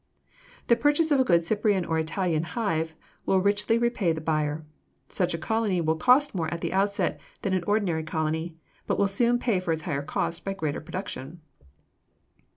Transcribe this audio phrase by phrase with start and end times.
[0.65, 2.95] The purchase of a good Cyprian or Italian hive
[3.27, 4.65] will richly repay the buyer.
[5.09, 8.55] Such a colony will cost more at the outset than an ordinary colony,
[8.87, 11.41] but will soon pay for its higher cost by greater production.